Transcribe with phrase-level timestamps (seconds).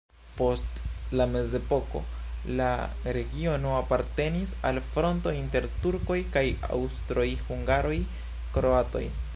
[0.37, 0.79] Post
[1.19, 2.01] la mezepoko
[2.61, 2.69] la
[3.17, 6.45] regiono apartenis al fronto inter turkoj kaj
[6.79, 9.05] aŭstroj-hungaroj-kroatoj.